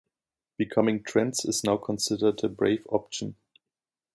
[0.57, 3.35] Becoming trans is now considered the brave option.